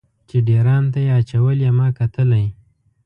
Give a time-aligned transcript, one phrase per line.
[0.29, 2.45] چې ډیر ان ته یې اچولې ما کتلی.